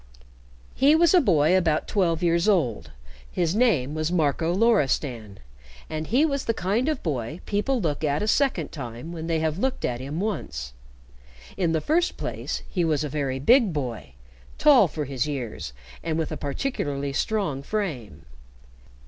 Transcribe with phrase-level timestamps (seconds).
[0.73, 2.89] He was a boy about twelve years old,
[3.31, 5.37] his name was Marco Loristan,
[5.91, 9.41] and he was the kind of boy people look at a second time when they
[9.41, 10.73] have looked at him once.
[11.55, 14.13] In the first place, he was a very big boy
[14.57, 15.71] tall for his years,
[16.03, 18.25] and with a particularly strong frame.